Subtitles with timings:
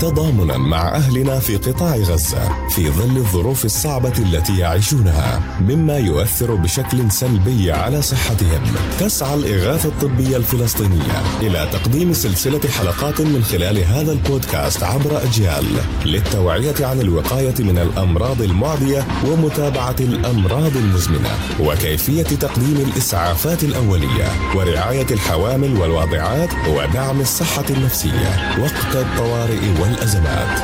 [0.00, 7.10] تضامنا مع أهلنا في قطاع غزة في ظل الظروف الصعبة التي يعيشونها مما يؤثر بشكل
[7.10, 8.62] سلبي على صحتهم.
[9.00, 15.64] تسعى الإغاثة الطبية الفلسطينية إلى تقديم سلسلة حلقات من خلال هذا البودكاست عبر أجيال
[16.04, 21.30] للتوعية عن الوقاية من الأمراض المعدية ومتابعة الأمراض المزمنة
[21.60, 28.58] وكيفية تقديم الإسعافات الأولية ورعاية الحوامل والواضعات ودعم الصحة النفسية.
[28.60, 30.58] وقت الطوارئ والأزمات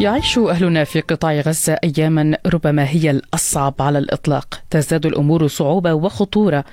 [0.00, 4.62] يعيش أهلنا في قطاع غزة أياما ربما هي الأصعب على الإطلاق.
[4.70, 6.64] تزداد الأمور صعوبة وخطورة.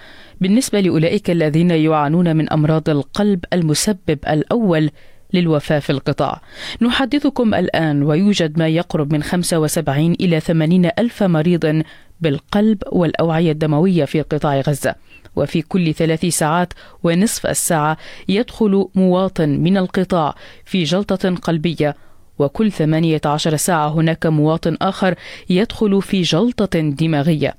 [0.41, 4.89] بالنسبة لأولئك الذين يعانون من أمراض القلب المسبب الأول
[5.33, 6.41] للوفاة في القطاع.
[6.81, 11.83] نحدثكم الآن ويوجد ما يقرب من 75 إلى 80 ألف مريض
[12.21, 14.95] بالقلب والأوعية الدموية في قطاع غزة.
[15.35, 17.97] وفي كل ثلاث ساعات ونصف الساعة
[18.29, 21.95] يدخل مواطن من القطاع في جلطة قلبية.
[22.39, 25.15] وكل 18 ساعة هناك مواطن آخر
[25.49, 27.55] يدخل في جلطة دماغية.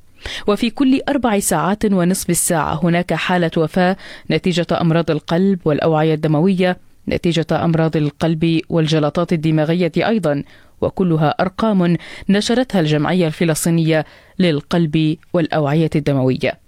[0.47, 3.97] وفي كل أربع ساعات ونصف الساعة هناك حالة وفاة
[4.31, 6.77] نتيجة أمراض القلب والأوعية الدموية
[7.09, 10.43] نتيجة أمراض القلب والجلطات الدماغية أيضا.
[10.81, 11.97] وكلها أرقام
[12.29, 14.05] نشرتها الجمعية الفلسطينية
[14.39, 16.59] للقلب والأوعية الدموية.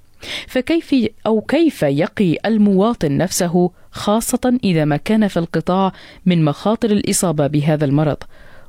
[0.47, 0.95] فكيف
[1.27, 5.93] أو كيف يقي المواطن نفسه خاصة إذا ما كان في القطاع
[6.27, 8.17] من مخاطر الإصابة بهذا المرض؟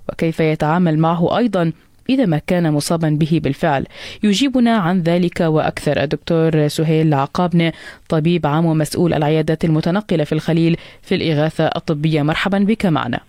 [0.09, 1.71] وكيف يتعامل معه أيضا
[2.09, 3.85] إذا ما كان مصابا به بالفعل؟
[4.23, 7.71] يجيبنا عن ذلك وأكثر الدكتور سهيل عقابنة
[8.09, 12.21] طبيب عام ومسؤول العيادات المتنقلة في الخليل في الإغاثة الطبية.
[12.21, 13.19] مرحبا بك معنا.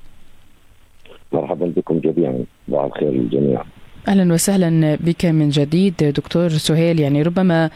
[1.33, 3.65] مرحبا بكم جميعا صباح الخير للجميع.
[4.09, 7.01] أهلا وسهلا بك من جديد دكتور سهيل.
[7.01, 7.71] يعني ربما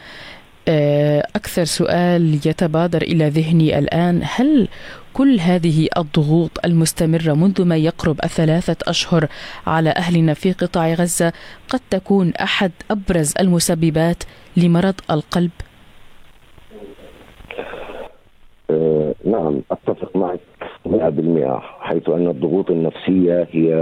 [1.35, 4.67] أكثر سؤال يتبادر إلى ذهني الآن هل
[5.13, 9.27] كل هذه الضغوط المستمرة منذ ما يقرب الثلاثة أشهر
[9.67, 11.33] على أهلنا في قطاع غزة
[11.69, 14.23] قد تكون أحد أبرز المسببات
[14.57, 15.51] لمرض القلب؟
[18.69, 20.39] أه نعم أتفق معك.
[20.87, 23.73] 100% حيث أن الضغوط النفسية هي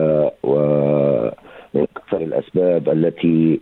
[0.43, 3.59] ومن أكثر الأسباب التي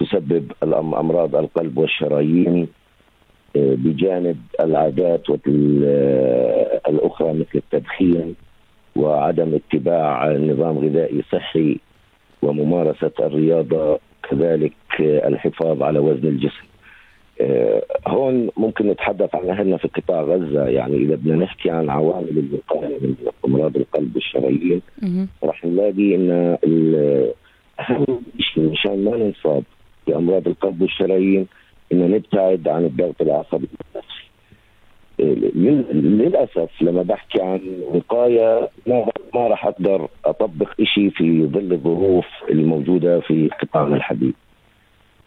[0.00, 2.68] تسبب أمراض القلب والشرايين
[3.54, 5.30] بجانب العادات
[6.88, 8.34] الأخرى مثل التدخين
[8.96, 11.78] وعدم اتباع نظام غذائي صحي
[12.42, 13.98] وممارسة الرياضة
[14.30, 16.66] كذلك الحفاظ على وزن الجسم.
[18.06, 22.98] هون ممكن نتحدث عن أهلنا في قطاع غزة يعني إذا بدنا نحكي عن عوامل الوقاية
[23.00, 23.14] من
[23.46, 24.82] أمراض القلب والشرايين
[25.44, 26.30] راح نلاقي إن
[27.80, 28.06] أهم
[28.38, 29.62] شيء مشان ما ننصاب
[30.06, 31.46] بأمراض القلب والشرايين
[31.92, 34.24] ان نبتعد عن الضغط العصبي النفسي.
[35.92, 37.60] للأسف لما بحكي عن
[37.94, 44.34] وقاية ما ما راح أقدر أطبق شيء في ظل الظروف الموجودة في قطاعنا الحديث.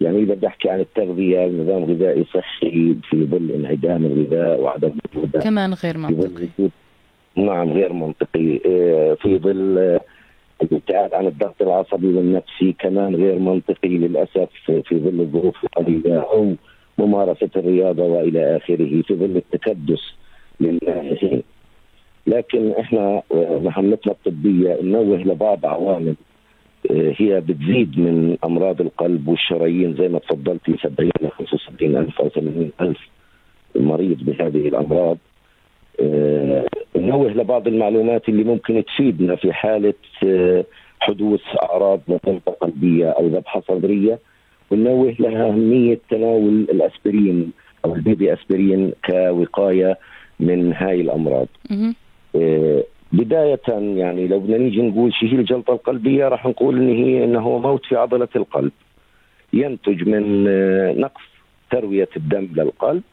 [0.01, 5.39] يعني إذا بدي أحكي عن التغذية نظام غذائي صحي في ظل انعدام الغذاء وعدم وجوده
[5.39, 6.47] كمان غير منطقي.
[7.35, 8.59] نعم غير منطقي.
[9.21, 9.99] في ظل
[10.63, 14.49] الابتعاد عن الضغط العصبي والنفسي كمان غير منطقي للأسف.
[14.65, 16.53] في ظل الظروف القليله أو
[16.97, 19.01] ممارسة الرياضة وإلى آخره.
[19.01, 20.13] في ظل التكدس
[20.59, 21.43] للناجحين.
[22.27, 26.15] لكن إحنا مهمتنا الطبية ننوه لبعض عوامل.
[26.91, 32.71] هي بتزيد من أمراض القلب والشرايين زي ما تفضلتي 70 ل 75 ألف أو 80
[32.81, 32.99] ألف
[33.75, 35.17] مريض بهذه الأمراض.
[36.95, 39.93] ننوه لبعض المعلومات اللي ممكن تفيدنا في حالة
[40.99, 44.19] حدوث أعراض جلطة قلبية أو ذبحة صدرية
[44.71, 47.51] وننوه لها أهمية تناول الأسبرين
[47.85, 49.97] أو البيبي أسبرين كوقاية
[50.39, 51.47] من هاي الأمراض.
[53.11, 57.59] بداية يعني لو بدنا نيجي نقول شو هي الجلطة القلبية راح نقول إن هي إنه
[57.59, 58.71] موت في عضلة القلب.
[59.53, 60.43] ينتج من
[61.01, 61.21] نقص
[61.71, 63.03] تروية الدم للقلب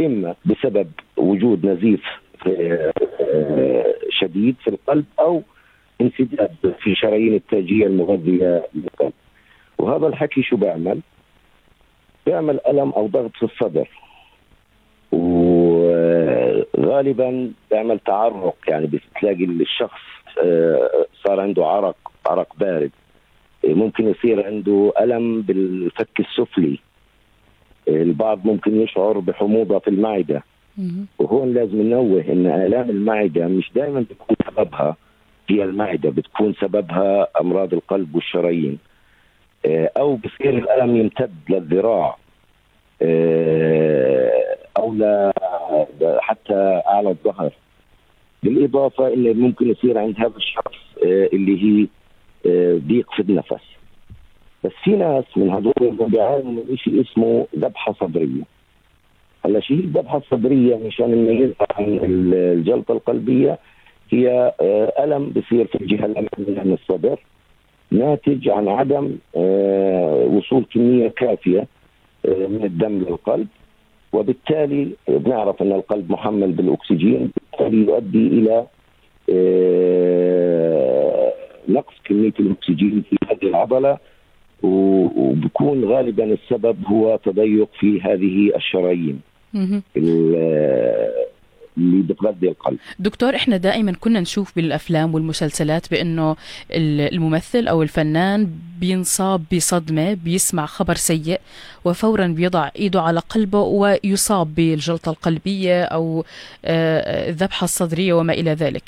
[0.00, 2.02] إما بسبب وجود نزيف
[4.10, 5.42] شديد في القلب أو
[6.00, 9.12] انسداد في شرايين التاجية المغذية للقلب.
[9.78, 11.00] وهذا الحكي شو بيعمل؟
[12.26, 13.88] بيعمل ألم أو ضغط في الصدر.
[16.86, 20.00] وغالبا بيعمل تعرق يعني بتلاقي الشخص
[21.24, 21.96] صار عنده عرق
[22.26, 22.90] عرق بارد.
[23.64, 26.78] ممكن يصير عنده ألم بالفك السفلي.
[27.88, 30.42] البعض ممكن يشعر بحموضة في المعدة.
[31.18, 34.96] وهون لازم ننوه إن آلام المعدة مش دائما بتكون سببها
[35.48, 38.78] هي المعدة بتكون سببها أمراض القلب والشرايين.
[39.66, 42.16] آه، أو بصير الألم يمتد للذراع.
[43.02, 44.56] آه،
[46.18, 47.52] حتى اعلى الظهر.
[48.42, 50.76] بالإضافة اللي ممكن يصير عند هذا الشخص
[51.06, 51.86] آه، اللي هي
[52.78, 53.64] ضيق في النفس.
[54.64, 58.42] بس في ناس من هذول بيعانوا من شيء اسمه ذبحة صدرية.
[59.44, 63.58] هلا شيء الذبحة الصدرية؟ مشان نميزها عن الجلطة القلبية
[64.10, 64.54] هي
[64.98, 67.18] ألم بصير في الجهة الأمامية من الصدر
[67.90, 71.66] ناتج عن عدم آه، وصول كمية كافية
[72.26, 73.48] آه، من الدم للقلب.
[74.16, 78.66] وبالتالي بنعرف أن القلب محمل بالأكسجين بالتالي يؤدي إلى
[79.32, 81.32] آه،
[81.68, 83.98] نقص كمية الأكسجين في هذه العضلة
[84.62, 89.20] وبكون غالبا السبب هو تضيق في هذه الشرايين.
[91.78, 92.78] اللي بتغذي القلب.
[92.98, 96.36] دكتور إحنا دائما كنا نشوف بالأفلام والمسلسلات بأنه
[96.70, 98.50] الممثل أو الفنان
[98.80, 101.40] بينصاب بصدمة بيسمع خبر سيء
[101.84, 106.24] وفورا بيضع إيده على قلبه ويصاب بالجلطة القلبية أو
[106.64, 108.82] آه، الذبحة الصدرية وما إلى ذلك.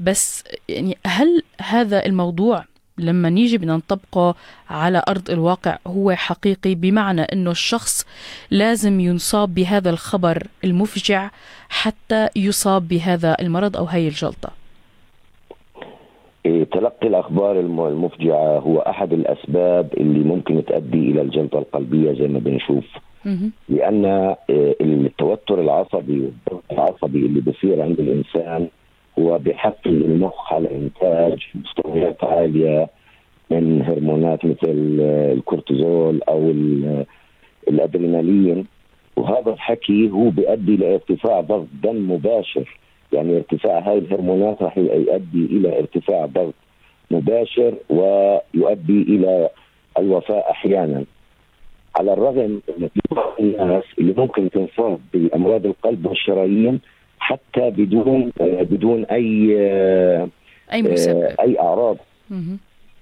[0.00, 2.64] بس يعني هل هذا الموضوع
[2.98, 4.34] لما نيجي بدنا نطبقه
[4.70, 8.06] على أرض الواقع هو حقيقي بمعنى أنه الشخص
[8.50, 11.30] لازم ينصاب بهذا الخبر المفجع
[11.68, 14.50] حتى يصاب بهذا المرض أو هي الجلطة.
[16.46, 22.38] إيه، تلقي الأخبار المفجعة هو أحد الأسباب اللي ممكن تؤدي إلى الجلطة القلبية زي ما
[22.38, 22.84] بنشوف.
[23.68, 24.04] لأن
[24.50, 28.68] إيه، التوتر العصبي والضغط العصبي اللي بصير عند الإنسان
[29.18, 32.88] بيحفز المخ على إنتاج مستويات عالية
[33.50, 34.98] من هرمونات مثل
[35.32, 36.50] الكورتيزول أو
[37.68, 38.66] الأدرينالين.
[39.16, 42.78] وهذا الحكي هو بيؤدي لارتفاع ضغط دم مباشر.
[43.12, 46.54] يعني ارتفاع هاي الهرمونات راح يؤدي إلى ارتفاع ضغط
[47.10, 49.50] مباشر ويؤدي إلى
[49.98, 51.04] الوفاة أحيانا.
[51.98, 56.80] على الرغم ان في بعض الناس اللي ممكن تنصاب بأمراض القلب والشرايين
[57.18, 59.56] حتى بدون بدون أي
[60.72, 61.34] أي مسبب.
[61.40, 61.96] أي أعراض.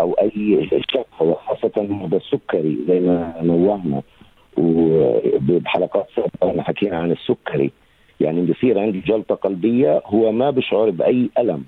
[0.01, 4.03] أو أي شك وخاصة هذا السكري زي ما نوهنا.
[4.57, 7.71] وبحلقات سابقة حكينا عن السكري.
[8.21, 11.65] يعني بصير عندي جلطة قلبية هو ما بشعر بأي ألم.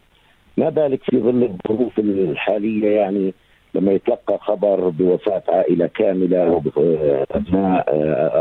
[0.56, 3.34] ما بالك في ظل الظروف الحالية؟ يعني
[3.74, 6.62] لما يتلقى خبر بوفاة عائلة كاملة أو
[7.30, 7.84] أبناء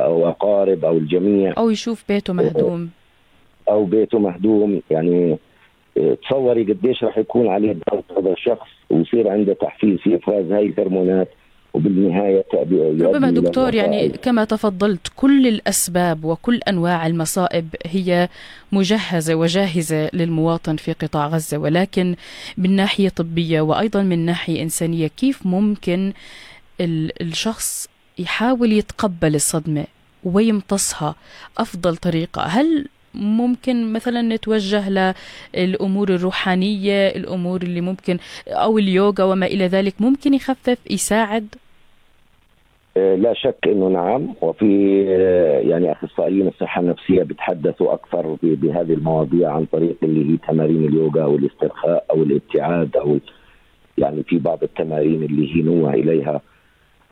[0.06, 1.54] أو أقارب أو الجميع.
[1.58, 2.90] أو يشوف بيته مهدوم.
[3.70, 4.82] أو بيته مهدوم.
[4.92, 5.38] يعني
[5.98, 10.66] آه، تصوري قديش راح يكون عليه ضغط هذا الشخص ويصير عنده تحفيز في افراز هاي
[10.66, 11.28] الهرمونات
[11.76, 12.46] وبالنهاية
[13.02, 18.30] ربما دكتور يعني كما تفضلت كل الأسباب وكل أنواع المصائب هي
[18.72, 21.58] مجهزة وجاهزة للمواطن في قطاع غزة.
[21.58, 22.16] ولكن
[22.58, 26.14] من ناحية طبية وأيضا من ناحية إنسانية كيف ممكن
[26.82, 27.90] الشخص
[28.20, 29.86] يحاول يتقبل الصدمة
[30.24, 31.16] ويمتصها؟
[31.58, 35.14] أفضل طريقة هل ممكن مثلا نتوجه
[35.56, 38.18] للأمور الروحانية الأمور اللي ممكن
[38.48, 41.56] أو اليوغا وما إلى ذلك ممكن يخفف يساعد؟
[42.98, 44.34] آه، لا شك إنه نعم.
[44.42, 50.86] وفي آه، يعني أخصائيين الصحة النفسية بيتحدثوا أكثر بهذه المواضيع عن طريق اللي هي تمارين
[50.86, 53.20] اليوغا أو الاسترخاء أو الابتعاد أو
[53.98, 56.42] يعني في بعض التمارين اللي هي نوع إليها.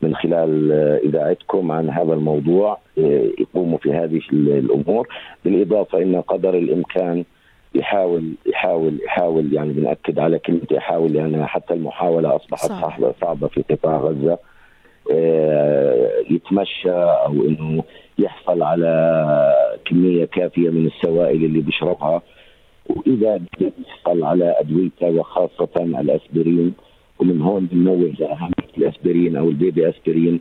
[0.02, 0.72] من خلال
[1.04, 5.08] إذاعتكم عن هذا الموضوع آه، يقوموا في هذه الأمور.
[5.44, 7.24] بالإضافة إن قدر الإمكان
[7.74, 13.64] يحاول يحاول يحاول يعني بنأكد على كلمه يحاول لانها حتى المحاولة أصبحت صعبه صعبة في
[13.70, 14.38] قطاع غزة
[15.12, 17.84] آه، يتمشى أو إنه
[18.18, 19.54] يحصل على
[19.84, 22.22] كمية كافية من السوائل اللي بيشربها.
[22.86, 25.84] وإذا يحصل على أدويته وخاصة
[27.24, 30.40] الاسبرين ومن هون بنوه لاهميه الأسبرين أو البيبي أسبرين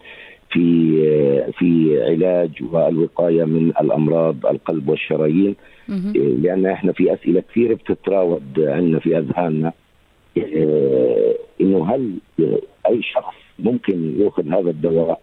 [0.52, 5.56] في في علاج والوقاية من الأمراض القلب والشرايين.
[6.16, 9.74] لأن إحنا في أسئلة كثيرة بتتراود عندنا في أذهاننا.
[10.38, 12.14] آه، إنه هل
[12.90, 15.22] أي شخص ممكن يأخذ هذا الدواء؟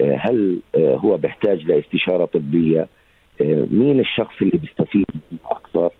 [0.00, 2.88] آه، هل هو بيحتاج لإستشارة طبية؟
[3.70, 5.06] مين الشخص اللي بيستفيد
[5.50, 5.90] أكثر؟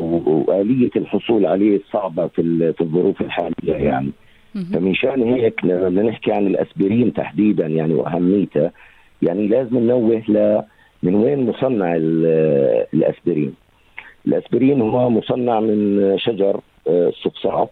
[0.00, 4.10] وآلية الحصول عليه صعبة في في الظروف الحالية يعني.
[4.72, 8.70] فمن شأن هيك لما نحكي عن الأسبرين تحديدا يعني واهميته
[9.22, 10.62] يعني لازم ننوه ل
[11.02, 11.94] من وين مصنع
[12.94, 13.54] الأسبرين.
[14.26, 17.68] الأسبرين هو مصنع من شجر آه، الصفصاف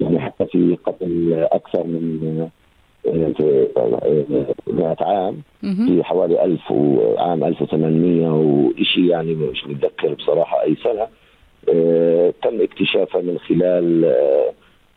[0.00, 2.48] يعني حتى في قبل أكثر من
[3.06, 5.42] 100 آه، عام
[5.86, 11.06] في حوالي 1000 وعام 1800 وشيء يعني مش متذكر بصراحة أي سنة.
[11.74, 14.14] آه، تم اكتشافها من خلال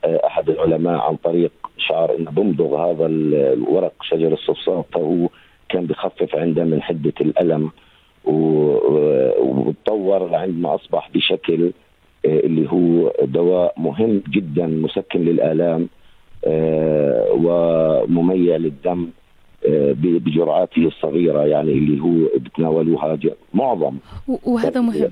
[0.06, 5.30] أحد العلماء عن طريق شعر إنه بمضغ هذا الورق شجر الصفصاف فهو
[5.70, 7.72] كان بخفف عنده من حدة الألم
[9.40, 11.72] وتطور لعندما أصبح بشكل
[12.26, 15.88] اللي هو دواء مهم جدا مسكن للآلام.
[17.36, 19.10] ومميع للدم
[20.02, 23.18] بجرعاته الصغيرة يعني اللي هو بتناولوها
[23.54, 23.98] معظم
[24.28, 25.12] وهذا مهم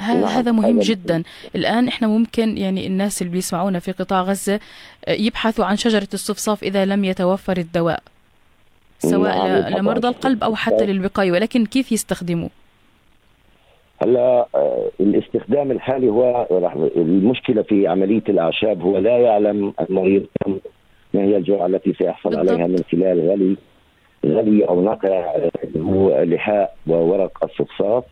[0.00, 0.24] نعم.
[0.24, 1.22] هذا مهم جدا
[1.54, 4.60] الآن إحنا ممكن يعني الناس اللي بيسمعونا في قطاع غزة
[5.08, 8.02] يبحثوا عن شجرة الصفصاف إذا لم يتوفر الدواء
[8.98, 9.78] سواء نعم.
[9.78, 12.50] لمرضى القلب أو حتى للوقاية ولكن كيف يستخدموه
[14.04, 16.46] هلا آه، الاستخدام الحالي هو
[16.96, 20.26] المشكلة في عملية الأعشاب هو لا يعلم المريض
[21.14, 22.50] ما هي الجرعه التي سيحصل بالضبط.
[22.50, 23.56] عليها من خلال غلي
[24.26, 25.36] غلي أو نقع
[25.76, 28.04] هو لحاء وورق الصفصاف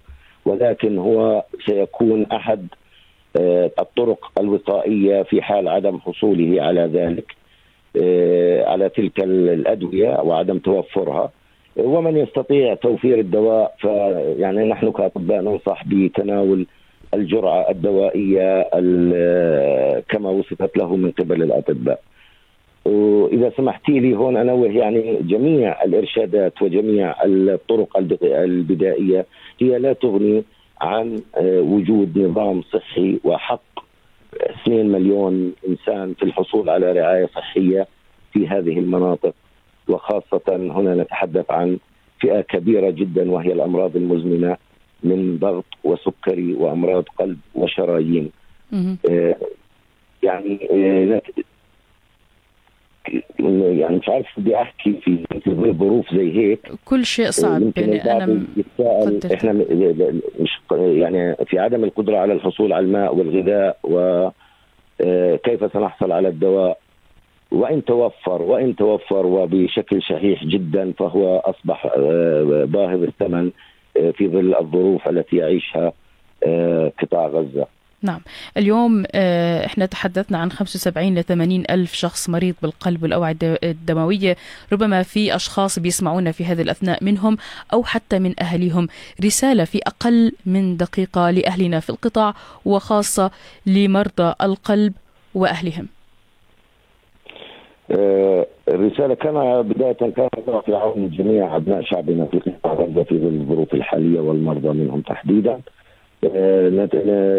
[0.44, 2.66] ولكن هو سيكون أحد
[3.40, 7.34] آه، الطرق الوقائية في حال عدم حصوله على ذلك
[8.02, 11.30] آه، على تلك الأدوية وعدم توفرها
[11.76, 16.66] ومن يستطيع توفير الدواء فيعني نحن كأطباء ننصح بتناول
[17.14, 18.62] الجرعة الدوائية
[20.00, 22.00] كما وصفت له من قبل الأطباء.
[22.84, 29.26] وإذا سمحتي لي هون أنوه يعني جميع الإرشادات وجميع الطرق البدائية
[29.60, 30.44] هي لا تغني
[30.80, 33.62] عن آه، وجود نظام صحي وحق
[34.62, 37.86] 2 مليون إنسان في الحصول على رعاية صحية
[38.32, 39.34] في هذه المناطق
[39.88, 41.78] وخاصة هنا نتحدث عن
[42.20, 44.56] فئة كبيرة جدا وهي الأمراض المزمنة
[45.02, 48.30] من ضغط وسكري وأمراض قلب وشرايين.
[49.10, 49.36] آه،
[50.22, 51.22] يعني آه،
[53.38, 56.72] يعني مش عارف بدي أحكي في في ظروف زي هيك.
[56.84, 57.62] كل شيء صعب.
[57.76, 59.32] يعني أنا يتساءل.
[59.34, 59.52] إحنا
[60.40, 66.78] مش يعني في عدم القدرة على الحصول على الماء والغذاء وكيف آه، سنحصل على الدواء.
[67.52, 73.50] وإن توفر وإن توفر وبشكل شحيح جدا فهو أصبح آه، باهظ الثمن
[73.96, 75.92] آه، في ظل الظروف التي يعيشها
[76.98, 77.66] قطاع غزة.
[78.02, 78.20] نعم.
[78.56, 84.36] اليوم آه، إحنا تحدثنا عن 75 ل 80 ألف شخص مريض بالقلب والأوعية الدموية.
[84.72, 87.36] ربما في أشخاص بيسمعونا في هذه الأثناء منهم
[87.72, 88.88] أو حتى من أهليهم
[89.24, 93.30] رسالة في أقل من دقيقة لأهلنا في القطاع وخاصة
[93.66, 94.92] لمرضى القلب
[95.34, 95.88] وأهلهم.
[97.92, 100.28] آه، الرسالة كان بداية كان
[100.66, 105.60] في عون جميع أبناء شعبنا في قطاع غزة في ظل الظروف الحالية والمرضى منهم تحديدا.
[106.24, 106.68] آه،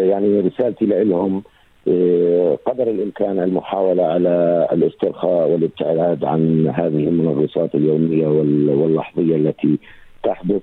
[0.04, 1.42] يعني رسالتي لهم
[1.88, 9.78] آه، قدر الإمكان المحاولة على الاسترخاء والابتعاد عن هذه المنغصات اليومية واللحظية التي
[10.22, 10.62] تحدث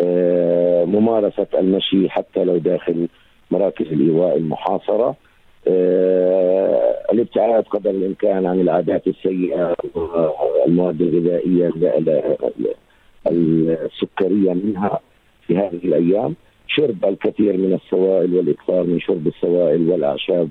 [0.00, 3.08] آه، ممارسة المشي حتى لو داخل
[3.50, 5.16] مراكز الإيواء المحاصرة.
[7.12, 11.70] الابتعاد قدر الإمكان عن العادات السيئة والمواد الغذائية
[13.30, 15.00] السكرية منها
[15.46, 16.34] في هذه الأيام.
[16.66, 20.48] شرب الكثير من السوائل والإكثار من شرب السوائل والأعشاب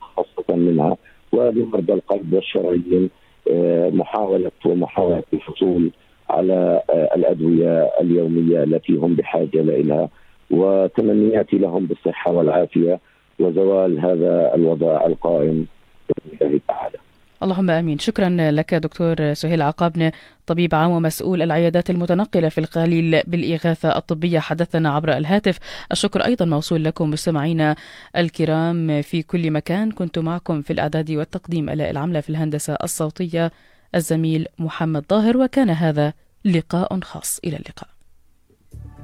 [0.00, 0.96] خاصة منها.
[1.32, 3.10] ولمرضى القلب والشرايين
[3.50, 5.90] آه، محاولة ومحاولة الحصول
[6.30, 10.08] على آه، الأدوية اليومية التي هم بحاجة اليها
[10.50, 13.00] وتمنياتي لهم بالصحة والعافية.
[13.40, 15.66] وزوال هذا الوضع القائم
[16.08, 16.98] باذن الله تعالى.
[17.42, 17.98] اللهم آمين.
[17.98, 20.12] شكرا لك دكتور سهيل عقابنة
[20.46, 25.58] طبيب عام ومسؤول العيادات المتنقلة في القليل بالإغاثة الطبية حدثنا عبر الهاتف.
[25.92, 27.76] الشكر أيضا موصول لكم مستمعينا
[28.16, 29.90] الكرام في كل مكان.
[29.90, 33.52] كنت معكم في الأعداد والتقديم ألاء العملة في الهندسة الصوتية
[33.94, 36.12] الزميل محمد ظاهر وكان هذا
[36.44, 37.40] لقاء خاص.
[37.44, 37.97] إلى اللقاء.